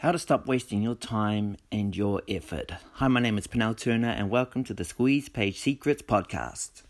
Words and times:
How 0.00 0.12
to 0.12 0.18
stop 0.18 0.46
wasting 0.46 0.82
your 0.82 0.94
time 0.94 1.56
and 1.72 1.96
your 1.96 2.20
effort. 2.28 2.70
Hi, 2.96 3.08
my 3.08 3.18
name 3.18 3.38
is 3.38 3.46
Penel 3.46 3.74
Turner, 3.74 4.10
and 4.10 4.28
welcome 4.28 4.62
to 4.64 4.74
the 4.74 4.84
Squeeze 4.84 5.30
Page 5.30 5.58
Secrets 5.58 6.02
podcast. 6.02 6.82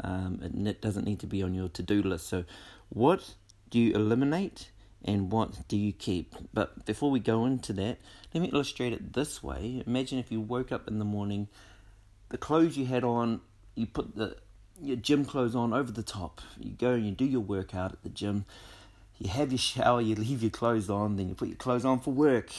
Um, 0.02 0.40
it 0.42 0.80
doesn't 0.80 1.04
need 1.04 1.20
to 1.20 1.26
be 1.26 1.42
on 1.42 1.52
your 1.52 1.68
to 1.68 1.82
do 1.82 2.02
list. 2.02 2.28
So, 2.28 2.44
what 2.88 3.34
do 3.68 3.78
you 3.78 3.94
eliminate? 3.94 4.70
and 5.06 5.30
what 5.30 5.68
do 5.68 5.76
you 5.76 5.92
keep? 5.92 6.34
But 6.54 6.86
before 6.86 7.10
we 7.10 7.20
go 7.20 7.44
into 7.44 7.74
that, 7.74 7.98
let 8.32 8.40
me 8.40 8.48
illustrate 8.48 8.94
it 8.94 9.12
this 9.12 9.42
way. 9.42 9.82
Imagine 9.86 10.18
if 10.18 10.32
you 10.32 10.40
woke 10.40 10.72
up 10.72 10.88
in 10.88 10.98
the 10.98 11.04
morning 11.04 11.48
the 12.34 12.38
clothes 12.38 12.76
you 12.76 12.84
had 12.84 13.04
on, 13.04 13.40
you 13.76 13.86
put 13.86 14.16
the 14.16 14.36
your 14.82 14.96
gym 14.96 15.24
clothes 15.24 15.54
on 15.54 15.72
over 15.72 15.92
the 15.92 16.02
top. 16.02 16.40
You 16.58 16.72
go 16.72 16.90
and 16.94 17.06
you 17.06 17.12
do 17.12 17.24
your 17.24 17.42
workout 17.42 17.92
at 17.92 18.02
the 18.02 18.08
gym. 18.08 18.44
You 19.20 19.30
have 19.30 19.52
your 19.52 19.58
shower, 19.58 20.00
you 20.00 20.16
leave 20.16 20.42
your 20.42 20.50
clothes 20.50 20.90
on, 20.90 21.14
then 21.14 21.28
you 21.28 21.36
put 21.36 21.46
your 21.46 21.56
clothes 21.56 21.84
on 21.84 22.00
for 22.00 22.12
work. 22.12 22.50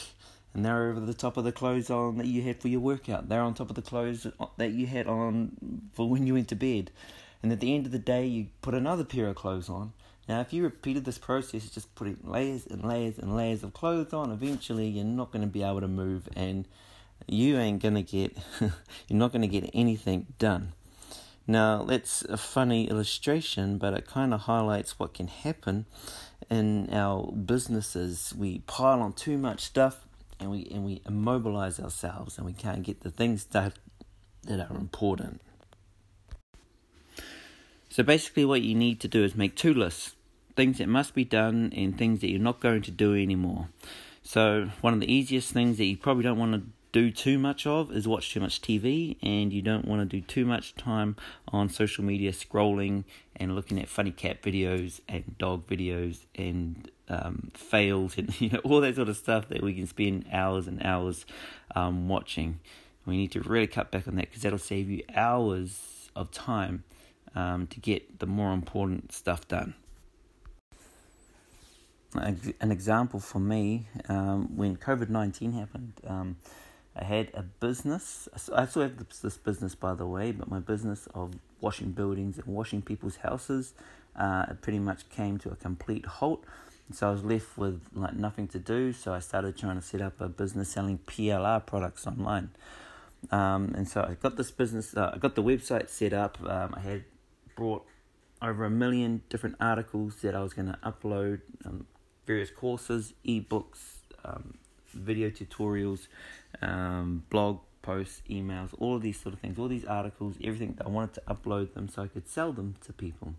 And 0.54 0.64
they're 0.64 0.92
over 0.92 1.02
the 1.02 1.14
top 1.14 1.36
of 1.36 1.44
the 1.44 1.52
clothes 1.52 1.90
on 1.90 2.20
that 2.20 2.26
you 2.26 2.42
had 2.42 2.62
for 2.62 2.70
your 2.70 2.80
workout. 2.80 3.28
They're 3.28 3.42
on 3.42 3.54
top 3.54 3.70
of 3.70 3.76
the 3.76 3.82
clothes 3.82 4.26
that 4.56 4.72
you 4.72 4.88
had 4.88 5.08
on 5.08 5.90
for 5.92 6.08
when 6.08 6.26
you 6.26 6.36
went 6.36 6.48
to 6.48 6.56
bed. 6.56 6.92
And 7.44 7.52
at 7.52 7.60
the 7.60 7.76
end 7.76 7.86
of 7.86 7.92
the 7.92 8.00
day, 8.00 8.26
you 8.26 8.48
put 8.62 8.76
another 8.76 9.04
pair 9.04 9.28
of 9.28 9.36
clothes 9.36 9.68
on. 9.68 9.92
Now, 10.30 10.40
if 10.40 10.54
you 10.54 10.64
repeated 10.64 11.04
this 11.04 11.18
process, 11.18 11.70
just 11.70 11.94
putting 11.96 12.20
layers 12.24 12.66
and 12.66 12.86
layers 12.86 13.18
and 13.20 13.36
layers 13.36 13.62
of 13.62 13.74
clothes 13.74 14.14
on, 14.14 14.32
eventually 14.32 14.88
you're 14.88 15.04
not 15.04 15.34
going 15.34 15.44
to 15.44 15.52
be 15.52 15.64
able 15.64 15.82
to 15.82 15.90
move 15.90 16.30
and 16.34 16.66
you 17.28 17.58
ain't 17.58 17.82
gonna 17.82 18.02
get 18.02 18.38
you're 18.60 18.72
not 19.20 19.32
gonna 19.32 19.48
get 19.48 19.70
anything 19.74 20.28
done. 20.40 20.74
Now 21.48 21.84
that's 21.84 22.24
a 22.24 22.38
funny 22.38 22.90
illustration 22.90 23.78
but 23.78 23.94
it 23.94 24.08
kind 24.08 24.34
of 24.34 24.42
highlights 24.42 25.00
what 25.00 25.14
can 25.14 25.28
happen 25.28 25.86
in 26.50 26.90
our 26.92 27.32
businesses. 27.32 28.34
We 28.38 28.60
pile 28.60 29.02
on 29.02 29.14
too 29.14 29.38
much 29.38 29.62
stuff 29.62 30.08
and 30.40 30.52
we 30.52 30.68
and 30.72 30.84
we 30.86 31.02
immobilize 31.06 31.80
ourselves 31.80 32.38
and 32.38 32.46
we 32.46 32.54
can't 32.54 32.84
get 32.84 33.02
the 33.02 33.12
things 33.12 33.46
that 33.46 33.74
that 34.44 34.60
are 34.60 34.78
important. 34.78 35.42
So 37.90 38.04
basically 38.04 38.46
what 38.46 38.62
you 38.62 38.76
need 38.76 39.00
to 39.02 39.08
do 39.08 39.24
is 39.24 39.36
make 39.36 39.56
two 39.56 39.74
lists 39.74 40.16
things 40.56 40.78
that 40.78 40.88
must 40.88 41.14
be 41.14 41.24
done 41.24 41.72
and 41.76 41.98
things 41.98 42.22
that 42.22 42.30
you're 42.30 42.40
not 42.40 42.60
going 42.60 42.82
to 42.84 42.92
do 42.92 43.14
anymore. 43.14 43.68
So 44.24 44.70
one 44.82 44.94
of 44.94 45.00
the 45.00 45.12
easiest 45.12 45.52
things 45.52 45.78
that 45.78 45.86
you 45.86 45.98
probably 45.98 46.24
don't 46.24 46.40
want 46.40 46.54
to 46.54 46.62
do 46.96 47.12
too 47.12 47.38
much 47.38 47.68
of 47.68 47.92
is 47.92 48.08
watch 48.08 48.32
too 48.32 48.40
much 48.40 48.62
TV, 48.62 49.18
and 49.22 49.52
you 49.52 49.62
don't 49.62 49.86
want 49.86 50.00
to 50.00 50.06
do 50.06 50.22
too 50.26 50.46
much 50.46 50.74
time 50.76 51.18
on 51.50 51.68
social 51.68 52.06
media 52.06 52.32
scrolling 52.32 53.04
and 53.36 53.54
looking 53.54 53.78
at 53.82 53.90
funny 53.90 54.12
cat 54.12 54.42
videos 54.42 55.02
and 55.10 55.38
dog 55.38 55.68
videos 55.68 56.20
and 56.36 56.90
um, 57.10 57.52
fails 57.54 58.18
and 58.18 58.40
you 58.40 58.50
know 58.50 58.60
all 58.60 58.80
that 58.80 58.96
sort 58.96 59.10
of 59.10 59.18
stuff 59.18 59.50
that 59.50 59.62
we 59.62 59.74
can 59.74 59.86
spend 59.86 60.26
hours 60.32 60.68
and 60.68 60.82
hours 60.84 61.26
um, 61.76 62.08
watching. 62.08 62.62
We 63.06 63.18
need 63.18 63.34
to 63.34 63.42
really 63.42 63.68
cut 63.68 63.92
back 63.92 64.08
on 64.08 64.16
that 64.16 64.30
because 64.30 64.44
that'll 64.44 64.58
save 64.58 64.90
you 64.90 65.04
hours 65.14 66.10
of 66.16 66.32
time 66.32 66.86
um, 67.36 67.68
to 67.68 67.82
get 67.82 68.20
the 68.20 68.26
more 68.26 68.54
important 68.54 69.12
stuff 69.12 69.46
done 69.50 69.74
an 72.18 72.72
example 72.72 73.20
for 73.20 73.40
me 73.40 73.88
um, 74.08 74.56
when 74.56 74.78
COVID 74.78 75.10
19 75.10 75.52
happened. 75.52 75.94
Um, 76.08 76.38
I 76.96 77.04
had 77.04 77.32
a 77.34 77.44
business. 77.44 78.30
I 78.54 78.66
still 78.66 78.84
have 78.84 78.94
this 79.22 79.38
business, 79.38 79.76
by 79.76 79.96
the 79.96 80.06
way, 80.06 80.32
but 80.32 80.50
my 80.50 80.60
business 80.60 81.08
of 81.14 81.34
washing 81.60 81.92
buildings 81.92 82.38
and 82.38 82.48
washing 82.48 82.82
people's 82.82 83.18
houses 83.18 83.74
uh, 84.16 84.46
pretty 84.62 84.80
much 84.80 85.10
came 85.10 85.38
to 85.40 85.50
a 85.50 85.56
complete 85.56 86.06
halt. 86.06 86.46
So 86.92 87.10
I 87.10 87.12
was 87.12 87.24
left 87.24 87.58
with 87.58 87.82
like 87.94 88.16
nothing 88.16 88.48
to 88.50 88.60
do. 88.60 88.94
So 88.94 89.14
I 89.14 89.20
started 89.20 89.58
trying 89.58 89.76
to 89.76 89.82
set 89.82 90.02
up 90.02 90.22
a 90.22 90.30
business 90.30 90.70
selling 90.70 91.00
PLR 91.00 91.66
products 91.66 92.08
online. 92.08 92.52
Um, 93.32 93.74
and 93.76 93.88
so 93.88 94.02
I 94.02 94.14
got 94.14 94.38
this 94.38 94.52
business. 94.52 94.96
Uh, 94.96 95.12
I 95.14 95.18
got 95.18 95.36
the 95.36 95.44
website 95.44 95.90
set 95.90 96.14
up. 96.14 96.38
Um, 96.46 96.76
I 96.78 96.80
had 96.82 97.04
brought 97.56 97.86
over 98.42 98.66
a 98.66 98.70
million 98.70 99.22
different 99.30 99.56
articles 99.60 100.18
that 100.22 100.36
I 100.36 100.42
was 100.42 100.54
going 100.54 100.68
to 100.68 100.78
upload, 100.84 101.42
um, 101.66 101.88
various 102.28 102.52
courses, 102.52 103.14
ebooks, 103.26 103.98
um, 104.24 104.56
video 104.94 105.30
tutorials, 105.30 106.08
um, 106.62 107.24
blog 107.30 107.60
posts, 107.82 108.22
emails, 108.30 108.70
all 108.80 108.96
of 108.96 109.02
these 109.02 109.20
sort 109.20 109.34
of 109.34 109.40
things, 109.40 109.60
all 109.60 109.68
these 109.68 109.86
articles, 109.86 110.36
everything. 110.44 110.78
I 110.84 110.90
wanted 110.90 111.14
to 111.16 111.22
upload 111.28 111.74
them 111.74 111.88
so 111.88 112.02
I 112.02 112.08
could 112.08 112.28
sell 112.28 112.52
them 112.52 112.76
to 112.86 112.94
people. 112.94 113.36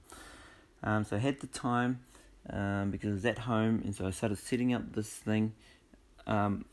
Um, 0.83 1.05
so 1.05 1.17
I 1.17 1.19
had 1.19 1.41
the 1.41 1.49
time 1.49 2.01
um, 2.51 2.91
because 2.91 3.11
I 3.11 3.15
was 3.15 3.25
at 3.25 3.39
home, 3.41 3.83
and 3.85 3.95
so 3.95 4.07
I 4.07 4.11
started 4.11 4.39
setting 4.39 4.73
up 4.73 4.95
this 4.95 5.09
thing. 5.09 5.53
Um, 6.27 6.65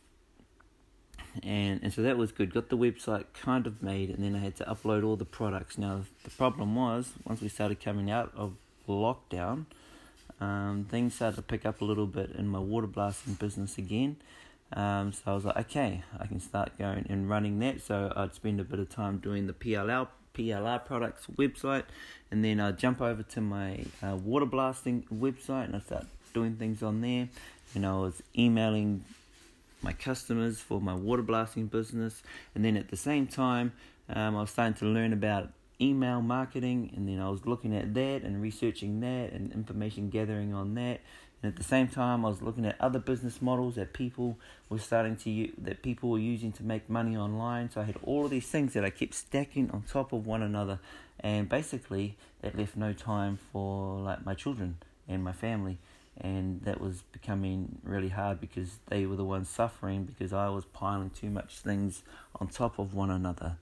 and 1.42 1.80
and 1.82 1.92
so 1.92 2.02
that 2.04 2.18
was 2.18 2.32
good. 2.32 2.54
Got 2.54 2.70
the 2.70 2.78
website 2.78 3.26
kind 3.34 3.66
of 3.66 3.82
made, 3.82 4.10
and 4.10 4.24
then 4.24 4.36
I 4.36 4.40
had 4.40 4.56
to 4.58 4.66
upload 4.66 5.04
all 5.04 5.16
the 5.16 5.26
products. 5.26 5.78
Now 5.78 6.02
the 6.24 6.30
problem 6.30 6.76
was 6.76 7.14
once 7.26 7.42
we 7.42 7.50
started 7.50 7.80
coming 7.80 8.12
out 8.12 8.32
of 8.36 8.54
lockdown, 8.88 9.66
um, 10.40 10.86
things 10.90 11.16
started 11.16 11.38
to 11.38 11.42
pick 11.42 11.66
up 11.66 11.82
a 11.82 11.86
little 11.86 12.06
bit 12.06 12.32
in 12.32 12.48
my 12.48 12.60
water 12.60 12.88
blasting 12.88 13.34
business 13.36 13.78
again. 13.78 14.18
Um, 14.76 15.14
so 15.14 15.22
I 15.28 15.34
was 15.34 15.46
like, 15.46 15.58
okay, 15.58 16.04
I 16.20 16.26
can 16.26 16.40
start 16.40 16.78
going 16.78 17.06
and 17.10 17.30
running 17.30 17.60
that. 17.60 17.82
So 17.82 18.12
I'd 18.16 18.34
spend 18.34 18.60
a 18.60 18.64
bit 18.64 18.80
of 18.80 18.90
time 18.90 19.18
doing 19.18 19.48
the 19.48 19.54
PLR 19.54 20.08
PLR 20.34 20.84
products 20.84 21.28
website, 21.36 21.84
and 22.32 22.44
then 22.44 22.60
I'd 22.60 22.80
jump 22.80 23.02
over 23.02 23.22
to 23.22 23.42
my 23.42 23.86
uh, 24.02 24.16
water 24.16 24.48
blasting 24.48 25.06
website 25.14 25.66
and 25.66 25.76
I 25.76 25.80
start 25.80 26.08
doing 26.34 26.56
things 26.56 26.82
on 26.82 27.02
there. 27.02 27.30
And 27.76 27.86
I 27.86 27.94
was 27.94 28.24
emailing 28.36 29.04
my 29.84 29.94
customers 29.94 30.60
for 30.60 30.82
my 30.82 30.96
water 30.96 31.22
blasting 31.22 31.68
business, 31.68 32.24
and 32.56 32.64
then 32.66 32.78
at 32.78 32.90
the 32.90 32.98
same 32.98 33.28
time, 33.28 33.74
um, 34.10 34.36
I 34.36 34.42
was 34.42 34.52
starting 34.52 34.76
to 34.76 34.86
learn 34.86 35.14
about 35.14 35.50
email 35.82 36.22
marketing, 36.22 36.92
and 36.96 37.08
then 37.08 37.20
I 37.20 37.30
was 37.30 37.46
looking 37.46 37.76
at 37.76 37.94
that 37.94 38.22
and 38.24 38.42
researching 38.42 39.02
that 39.02 39.34
and 39.34 39.52
information 39.52 40.10
gathering 40.10 40.54
on 40.54 40.76
that. 40.76 41.02
And 41.44 41.52
at 41.52 41.58
the 41.58 41.64
same 41.64 41.90
time, 41.90 42.26
I 42.26 42.30
was 42.30 42.42
looking 42.42 42.66
at 42.66 42.80
other 42.80 43.00
business 43.00 43.42
models 43.42 43.76
that 43.76 43.92
people 43.92 44.40
were 44.70 44.80
starting 44.80 45.18
to 45.18 45.30
use, 45.30 45.54
that 45.58 45.84
people 45.84 46.10
were 46.10 46.18
using 46.18 46.54
to 46.54 46.64
make 46.64 46.90
money 46.90 47.18
online. 47.18 47.70
So 47.70 47.82
I 47.82 47.84
had 47.84 47.98
all 48.02 48.24
of 48.24 48.32
these 48.32 48.48
things 48.48 48.74
that 48.74 48.86
I 48.86 48.90
kept 48.90 49.14
stacking 49.14 49.70
on 49.72 49.84
top 49.84 50.14
of 50.14 50.26
one 50.26 50.42
another, 50.42 50.80
and 51.20 51.50
basically 51.50 52.16
that 52.42 52.58
left 52.58 52.78
no 52.78 52.94
time 52.94 53.38
for 53.52 54.00
like 54.00 54.26
my 54.26 54.34
children 54.34 54.78
and 55.08 55.22
my 55.24 55.34
family. 55.34 55.78
and 56.20 56.62
that 56.62 56.80
was 56.80 57.02
becoming 57.12 57.80
really 57.84 58.10
hard 58.10 58.40
because 58.40 58.78
they 58.88 59.06
were 59.06 59.16
the 59.16 59.26
ones 59.26 59.50
suffering 59.50 60.04
because 60.04 60.32
I 60.32 60.50
was 60.50 60.64
piling 60.66 61.10
too 61.10 61.30
much 61.30 61.58
things 61.60 62.04
on 62.40 62.48
top 62.48 62.78
of 62.78 62.94
one 62.94 63.10
another. 63.10 63.58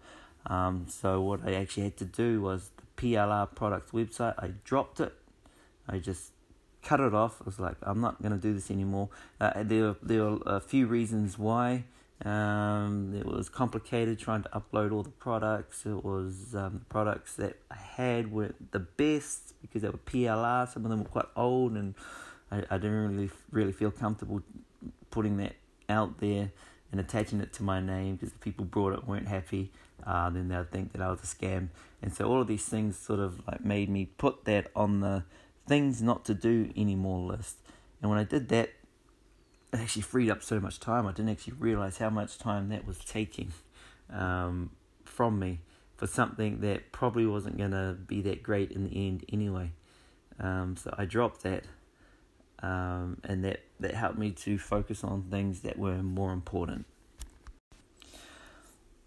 Um, 0.45 0.85
so 0.89 1.21
what 1.21 1.47
I 1.47 1.53
actually 1.53 1.83
had 1.83 1.97
to 1.97 2.05
do 2.05 2.41
was 2.41 2.71
the 2.75 3.01
PLR 3.01 3.55
products 3.55 3.91
website. 3.91 4.35
I 4.37 4.51
dropped 4.65 4.99
it. 4.99 5.13
I 5.87 5.99
just 5.99 6.30
cut 6.83 6.99
it 6.99 7.13
off. 7.13 7.41
I 7.41 7.45
was 7.45 7.59
like, 7.59 7.75
I'm 7.83 8.01
not 8.01 8.21
going 8.21 8.33
to 8.33 8.37
do 8.37 8.53
this 8.53 8.71
anymore. 8.71 9.09
Uh, 9.39 9.63
there, 9.63 9.95
there 10.01 10.23
were 10.23 10.39
a 10.45 10.59
few 10.59 10.87
reasons 10.87 11.37
why. 11.37 11.85
Um, 12.23 13.15
it 13.15 13.25
was 13.25 13.49
complicated 13.49 14.19
trying 14.19 14.43
to 14.43 14.49
upload 14.49 14.91
all 14.91 15.01
the 15.01 15.09
products. 15.09 15.85
It 15.85 16.03
was 16.03 16.53
um, 16.53 16.79
the 16.79 16.85
products 16.85 17.33
that 17.35 17.57
I 17.71 17.75
had 17.75 18.31
weren't 18.31 18.71
the 18.71 18.79
best 18.79 19.53
because 19.61 19.81
they 19.81 19.89
were 19.89 19.97
PLR. 19.97 20.71
Some 20.71 20.85
of 20.85 20.91
them 20.91 20.99
were 20.99 21.09
quite 21.09 21.25
old, 21.35 21.73
and 21.73 21.95
I, 22.51 22.63
I 22.69 22.77
didn't 22.77 23.17
really 23.17 23.29
really 23.49 23.71
feel 23.71 23.89
comfortable 23.89 24.43
putting 25.09 25.37
that 25.37 25.55
out 25.89 26.19
there 26.19 26.51
and 26.91 26.99
attaching 26.99 27.41
it 27.41 27.53
to 27.53 27.63
my 27.63 27.81
name 27.81 28.15
because 28.17 28.33
the 28.33 28.39
people 28.39 28.65
brought 28.65 28.93
it 28.93 29.07
weren't 29.07 29.27
happy. 29.27 29.71
Uh, 30.05 30.29
then 30.29 30.47
they'll 30.47 30.63
think 30.63 30.91
that 30.91 31.01
I 31.01 31.09
was 31.09 31.21
a 31.21 31.27
scam, 31.27 31.69
and 32.03 32.13
so 32.13 32.25
all 32.25 32.41
of 32.41 32.47
these 32.47 32.65
things 32.65 32.97
sort 32.97 33.19
of 33.19 33.41
like 33.47 33.65
made 33.65 33.89
me 33.89 34.05
put 34.05 34.45
that 34.45 34.69
on 34.75 34.99
the 34.99 35.23
things 35.67 36.01
not 36.01 36.25
to 36.25 36.33
do 36.33 36.71
anymore 36.75 37.19
list. 37.31 37.57
And 38.01 38.09
when 38.09 38.19
I 38.19 38.23
did 38.23 38.49
that, 38.49 38.69
it 39.73 39.79
actually 39.79 40.01
freed 40.01 40.29
up 40.29 40.43
so 40.43 40.59
much 40.59 40.79
time. 40.79 41.07
I 41.07 41.11
didn't 41.11 41.29
actually 41.29 41.53
realize 41.53 41.97
how 41.97 42.09
much 42.09 42.37
time 42.37 42.69
that 42.69 42.85
was 42.85 42.97
taking 42.99 43.53
um, 44.09 44.71
from 45.05 45.39
me 45.39 45.59
for 45.95 46.07
something 46.07 46.61
that 46.61 46.91
probably 46.91 47.25
wasn't 47.25 47.57
going 47.57 47.71
to 47.71 47.95
be 48.07 48.21
that 48.21 48.43
great 48.43 48.71
in 48.71 48.85
the 48.85 49.07
end 49.07 49.23
anyway. 49.31 49.71
Um, 50.39 50.75
so 50.75 50.93
I 50.97 51.05
dropped 51.05 51.43
that, 51.43 51.63
um, 52.63 53.17
and 53.23 53.45
that, 53.45 53.61
that 53.79 53.93
helped 53.93 54.17
me 54.17 54.31
to 54.31 54.57
focus 54.57 55.03
on 55.03 55.23
things 55.29 55.61
that 55.61 55.77
were 55.77 56.01
more 56.01 56.33
important. 56.33 56.85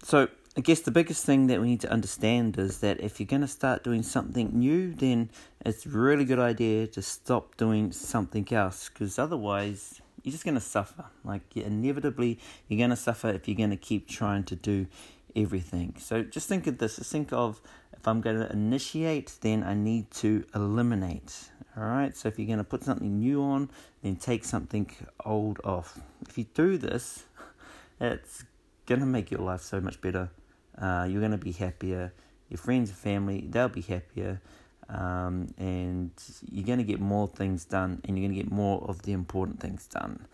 So 0.03 0.29
I 0.57 0.61
guess 0.61 0.79
the 0.79 0.91
biggest 0.91 1.25
thing 1.25 1.47
that 1.47 1.59
we 1.59 1.67
need 1.67 1.81
to 1.81 1.91
understand 1.91 2.57
is 2.57 2.79
that 2.79 3.01
if 3.01 3.19
you're 3.19 3.27
going 3.27 3.41
to 3.41 3.47
start 3.47 3.83
doing 3.83 4.03
something 4.03 4.57
new, 4.57 4.93
then 4.93 5.29
it's 5.65 5.85
a 5.85 5.89
really 5.89 6.23
good 6.23 6.39
idea 6.39 6.87
to 6.87 7.01
stop 7.01 7.57
doing 7.57 7.91
something 7.91 8.47
else 8.53 8.87
because 8.87 9.19
otherwise 9.19 9.99
you're 10.23 10.31
just 10.31 10.45
going 10.45 10.55
to 10.55 10.61
suffer. 10.61 11.05
Like, 11.25 11.57
inevitably, 11.57 12.39
you're 12.69 12.77
going 12.77 12.91
to 12.91 12.95
suffer 12.95 13.31
if 13.31 13.49
you're 13.49 13.57
going 13.57 13.71
to 13.71 13.75
keep 13.75 14.07
trying 14.07 14.45
to 14.45 14.55
do 14.55 14.87
everything. 15.35 15.95
So, 15.99 16.23
just 16.23 16.47
think 16.47 16.67
of 16.67 16.77
this. 16.77 16.95
Just 16.95 17.11
think 17.11 17.33
of 17.33 17.61
if 17.91 18.07
I'm 18.07 18.21
going 18.21 18.39
to 18.39 18.49
initiate, 18.49 19.33
then 19.41 19.61
I 19.61 19.73
need 19.73 20.09
to 20.11 20.45
eliminate. 20.55 21.49
All 21.75 21.83
right. 21.83 22.15
So, 22.15 22.29
if 22.29 22.39
you're 22.39 22.47
going 22.47 22.59
to 22.59 22.63
put 22.63 22.81
something 22.81 23.19
new 23.19 23.43
on, 23.43 23.69
then 24.03 24.15
take 24.15 24.45
something 24.45 24.89
old 25.25 25.59
off. 25.65 25.99
If 26.29 26.37
you 26.37 26.45
do 26.53 26.77
this, 26.77 27.25
it's 27.99 28.45
going 28.85 29.01
to 29.01 29.05
make 29.05 29.31
your 29.31 29.41
life 29.41 29.61
so 29.61 29.81
much 29.81 29.99
better. 29.99 30.29
Uh, 30.77 31.07
you're 31.09 31.21
going 31.21 31.31
to 31.31 31.37
be 31.37 31.51
happier. 31.51 32.13
Your 32.49 32.57
friends 32.57 32.89
and 32.89 32.97
family, 32.97 33.47
they'll 33.49 33.69
be 33.69 33.81
happier 33.81 34.41
um, 34.89 35.53
and 35.57 36.11
you're 36.51 36.65
going 36.65 36.77
to 36.77 36.83
get 36.83 36.99
more 36.99 37.27
things 37.27 37.65
done 37.65 38.01
and 38.03 38.17
you're 38.17 38.27
going 38.27 38.37
to 38.37 38.43
get 38.43 38.51
more 38.51 38.83
of 38.87 39.01
the 39.03 39.13
important 39.13 39.59
things 39.59 39.87
done. 39.87 40.27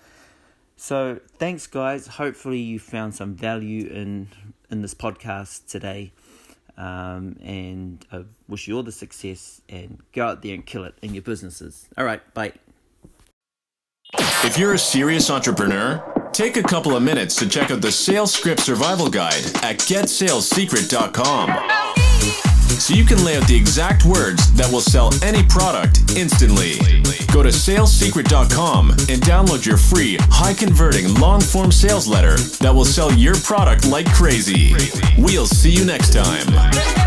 So, 0.76 1.20
thanks, 1.38 1.68
guys. 1.68 2.08
Hopefully, 2.08 2.60
you 2.60 2.80
found 2.80 3.14
some 3.14 3.36
value 3.36 3.88
in 3.88 4.28
in 4.70 4.82
this 4.82 4.96
podcast 4.96 5.68
today. 5.68 6.12
Um, 6.78 7.36
and 7.44 8.04
I 8.12 8.24
wish 8.48 8.68
you 8.68 8.76
all 8.78 8.84
the 8.84 8.92
success 8.92 9.62
and 9.70 10.00
go 10.14 10.26
out 10.26 10.42
there 10.42 10.56
and 10.56 10.66
kill 10.66 10.86
it 10.86 10.96
in 11.02 11.14
your 11.14 11.22
businesses. 11.22 11.88
All 11.98 12.06
right, 12.06 12.22
bye. 12.34 12.54
If 14.44 14.58
you're 14.58 14.74
a 14.74 14.80
serious 14.80 15.30
entrepreneur, 15.30 16.04
take 16.34 16.58
a 16.58 16.64
couple 16.64 16.96
of 16.96 17.04
minutes 17.04 17.36
to 17.36 17.48
check 17.48 17.72
out 17.72 17.82
the 17.82 17.92
Sales 17.92 18.34
Script 18.34 18.62
Survival 18.62 19.10
Guide 19.10 19.46
at 19.64 19.78
GetSalesSecret.com 19.80 21.50
so 22.80 22.94
you 22.94 23.04
can 23.04 23.24
lay 23.24 23.38
out 23.38 23.48
the 23.48 23.56
exact 23.56 24.06
words 24.06 24.52
that 24.54 24.72
will 24.72 24.82
sell 24.82 25.14
any 25.24 25.44
product 25.44 26.16
instantly. 26.16 26.80
Go 27.32 27.44
to 27.44 27.50
salessecret.com 27.50 28.92
and 28.92 29.22
download 29.22 29.66
your 29.66 29.78
free, 29.78 30.18
high 30.22 30.54
converting, 30.54 31.14
long 31.16 31.42
form 31.42 31.72
sales 31.72 32.08
letter 32.08 32.38
that 32.60 32.74
will 32.74 32.86
sell 32.86 33.12
your 33.14 33.36
product 33.36 33.88
like 33.88 34.12
crazy. 34.14 34.74
We'll 35.18 35.48
see 35.48 35.72
you 35.72 35.86
next 35.86 36.14
time. 36.14 37.01